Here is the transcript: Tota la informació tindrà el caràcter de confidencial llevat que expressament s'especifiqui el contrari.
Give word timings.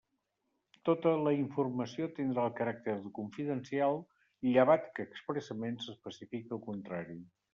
Tota 0.87 1.11
la 1.25 1.33
informació 1.39 2.07
tindrà 2.19 2.45
el 2.49 2.55
caràcter 2.61 2.95
de 3.03 3.11
confidencial 3.19 4.01
llevat 4.55 4.89
que 4.97 5.07
expressament 5.09 5.79
s'especifiqui 5.85 6.57
el 6.59 6.65
contrari. 6.73 7.21